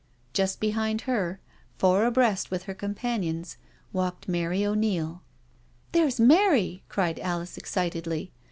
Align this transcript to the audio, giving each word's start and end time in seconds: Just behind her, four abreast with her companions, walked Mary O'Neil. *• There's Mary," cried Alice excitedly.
Just 0.33 0.59
behind 0.59 1.01
her, 1.01 1.39
four 1.77 2.05
abreast 2.07 2.49
with 2.49 2.63
her 2.63 2.73
companions, 2.73 3.57
walked 3.93 4.27
Mary 4.27 4.65
O'Neil. 4.65 5.07
*• 5.87 5.91
There's 5.91 6.19
Mary," 6.19 6.83
cried 6.89 7.19
Alice 7.19 7.55
excitedly. 7.55 8.31